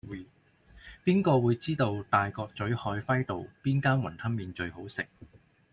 [1.05, 5.07] 邊個會知道大角咀海輝道邊間雲吞麵最好食